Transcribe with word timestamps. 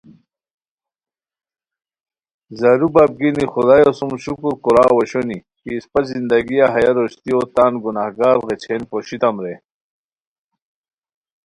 زارو 2.59 2.87
بپ 2.95 3.11
گینی 3.19 3.45
خدایو 3.53 3.91
سُم 3.97 4.11
شکر 4.23 4.53
کوراؤ 4.63 4.93
اوشونی 4.95 5.37
کی 5.59 5.69
اِسپہ 5.75 5.99
زندگیہ 6.11 6.65
ہیہ 6.73 6.91
روشتیو 6.97 7.39
تان 7.55 7.73
گنہگار 7.83 8.37
غیچھین 8.45 8.81
پوشیتام 8.89 9.35
رے 9.43 9.55